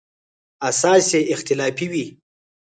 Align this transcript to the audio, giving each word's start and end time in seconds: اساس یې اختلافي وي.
اساس 0.69 1.05
یې 1.15 1.21
اختلافي 1.33 1.87
وي. 1.91 2.05